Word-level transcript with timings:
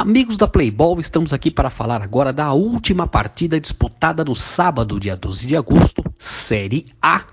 Amigos 0.00 0.38
da 0.38 0.46
Playball, 0.46 1.00
estamos 1.00 1.32
aqui 1.32 1.50
para 1.50 1.68
falar 1.68 2.00
agora 2.00 2.32
da 2.32 2.52
última 2.52 3.04
partida 3.04 3.58
disputada 3.58 4.24
no 4.24 4.32
sábado, 4.32 5.00
dia 5.00 5.16
12 5.16 5.44
de 5.44 5.56
agosto, 5.56 6.04
Série 6.16 6.86
A. 7.02 7.24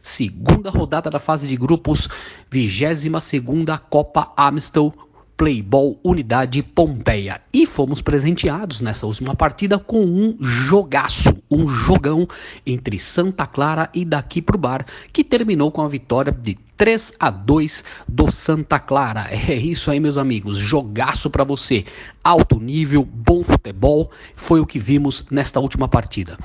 Segunda 0.00 0.70
rodada 0.70 1.10
da 1.10 1.18
fase 1.18 1.48
de 1.48 1.56
grupos, 1.56 2.08
22 2.48 3.24
segunda 3.24 3.76
Copa 3.76 4.32
Amstel 4.36 4.94
Playball 5.36 5.98
Unidade 6.04 6.62
Pompeia. 6.62 7.40
E 7.52 7.66
fomos 7.66 8.00
presenteados 8.00 8.80
nessa 8.80 9.04
última 9.04 9.34
partida 9.34 9.76
com 9.76 10.04
um 10.04 10.36
jogaço, 10.40 11.42
um 11.50 11.66
jogão 11.66 12.28
entre 12.64 13.00
Santa 13.00 13.48
Clara 13.48 13.90
e 13.92 14.04
daqui 14.04 14.40
pro 14.40 14.56
bar, 14.56 14.86
que 15.12 15.24
terminou 15.24 15.72
com 15.72 15.82
a 15.82 15.88
vitória 15.88 16.30
de 16.30 16.56
3 16.82 17.12
a 17.20 17.30
2 17.30 17.84
do 18.08 18.28
Santa 18.28 18.80
Clara. 18.80 19.30
É 19.48 19.54
isso 19.54 19.88
aí, 19.88 20.00
meus 20.00 20.18
amigos. 20.18 20.56
Jogaço 20.56 21.30
para 21.30 21.44
você. 21.44 21.84
Alto 22.24 22.58
nível, 22.58 23.04
bom 23.04 23.44
futebol. 23.44 24.10
Foi 24.34 24.58
o 24.58 24.66
que 24.66 24.80
vimos 24.80 25.24
nesta 25.30 25.60
última 25.60 25.86
partida. 25.86 26.36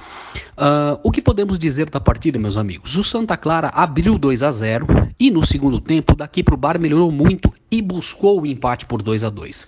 Uh, 0.55 0.99
o 1.01 1.09
que 1.09 1.23
podemos 1.23 1.57
dizer 1.57 1.89
da 1.89 1.99
partida, 1.99 2.37
meus 2.37 2.55
amigos? 2.55 2.95
O 2.97 3.03
Santa 3.03 3.35
Clara 3.35 3.69
abriu 3.69 4.15
2 4.19 4.43
a 4.43 4.51
0 4.51 4.85
e 5.19 5.31
no 5.31 5.43
segundo 5.43 5.79
tempo, 5.79 6.15
daqui 6.15 6.43
para 6.43 6.53
o 6.53 6.57
bar, 6.57 6.79
melhorou 6.79 7.11
muito 7.11 7.51
e 7.71 7.81
buscou 7.81 8.41
o 8.41 8.45
empate 8.45 8.85
por 8.85 9.01
2 9.01 9.23
a 9.23 9.31
2 9.31 9.67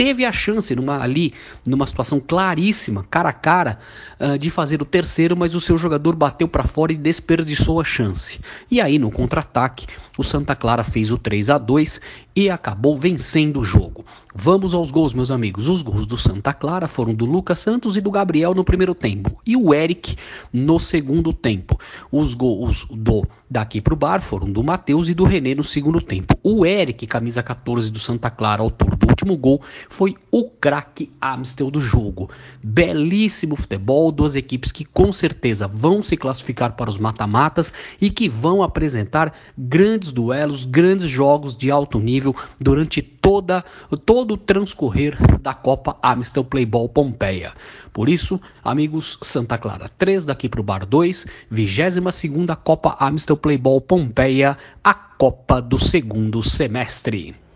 teve 0.00 0.24
a 0.24 0.32
chance 0.32 0.74
numa, 0.74 1.02
ali, 1.02 1.34
numa 1.64 1.86
situação 1.86 2.18
claríssima, 2.18 3.04
cara 3.10 3.28
a 3.28 3.32
cara, 3.34 3.78
uh, 4.18 4.38
de 4.38 4.48
fazer 4.48 4.80
o 4.80 4.84
terceiro, 4.86 5.36
mas 5.36 5.54
o 5.54 5.60
seu 5.60 5.76
jogador 5.76 6.16
bateu 6.16 6.48
para 6.48 6.64
fora 6.64 6.90
e 6.90 6.96
desperdiçou 6.96 7.78
a 7.78 7.84
chance. 7.84 8.40
E 8.70 8.80
aí, 8.80 8.98
no 8.98 9.10
contra-ataque, 9.10 9.86
o 10.16 10.24
Santa 10.24 10.54
Clara 10.54 10.82
fez 10.82 11.10
o 11.10 11.18
3 11.18 11.50
a 11.50 11.58
2 11.58 12.00
e 12.34 12.50
acabou 12.50 12.96
vencendo 12.96 13.60
o 13.60 13.64
jogo. 13.64 14.04
Vamos 14.34 14.74
aos 14.74 14.90
gols, 14.90 15.12
meus 15.12 15.30
amigos. 15.30 15.68
Os 15.68 15.82
gols 15.82 16.06
do 16.06 16.16
Santa 16.16 16.52
Clara 16.52 16.86
foram 16.86 17.14
do 17.14 17.24
Lucas 17.24 17.58
Santos 17.58 17.96
e 17.96 18.00
do 18.00 18.10
Gabriel 18.10 18.54
no 18.54 18.64
primeiro 18.64 18.94
tempo, 18.94 19.40
e 19.44 19.56
o 19.56 19.74
Eric 19.74 20.16
no 20.52 20.78
segundo 20.78 21.32
tempo. 21.32 21.78
Os 22.10 22.34
gols 22.34 22.86
do 22.90 23.26
daqui 23.50 23.80
pro 23.80 23.96
bar 23.96 24.20
foram 24.20 24.50
do 24.50 24.62
Matheus 24.62 25.08
e 25.08 25.14
do 25.14 25.24
René 25.24 25.54
no 25.54 25.64
segundo 25.64 26.00
tempo. 26.00 26.34
O 26.42 26.64
Eric, 26.64 27.06
camisa 27.06 27.42
14 27.42 27.90
do 27.90 27.98
Santa 27.98 28.30
Clara, 28.30 28.62
autor 28.62 28.96
último 29.20 29.36
gol, 29.36 29.60
foi 29.88 30.16
o 30.30 30.48
craque 30.48 31.10
Amstel 31.20 31.70
do 31.70 31.80
jogo. 31.80 32.30
Belíssimo 32.62 33.56
futebol, 33.56 34.10
duas 34.10 34.34
equipes 34.34 34.72
que 34.72 34.84
com 34.84 35.12
certeza 35.12 35.68
vão 35.68 36.02
se 36.02 36.16
classificar 36.16 36.72
para 36.72 36.90
os 36.90 36.98
mata-matas 36.98 37.72
e 38.00 38.10
que 38.10 38.28
vão 38.28 38.62
apresentar 38.62 39.34
grandes 39.56 40.12
duelos, 40.12 40.64
grandes 40.64 41.08
jogos 41.10 41.56
de 41.56 41.70
alto 41.70 41.98
nível 41.98 42.34
durante 42.58 43.02
toda, 43.02 43.64
todo 44.04 44.34
o 44.34 44.38
transcorrer 44.38 45.16
da 45.40 45.52
Copa 45.52 45.96
Amstel 46.02 46.44
Playball 46.44 46.88
Pompeia. 46.88 47.52
Por 47.92 48.08
isso, 48.08 48.40
amigos, 48.64 49.18
Santa 49.20 49.58
Clara 49.58 49.90
3 49.98 50.24
daqui 50.24 50.48
para 50.48 50.60
o 50.60 50.64
Bar 50.64 50.86
2, 50.86 51.26
22 51.50 52.20
Copa 52.62 52.96
Amstel 53.00 53.36
Playball 53.36 53.80
Pompeia, 53.80 54.56
a 54.82 54.94
Copa 54.94 55.60
do 55.60 55.78
segundo 55.78 56.42
semestre. 56.42 57.34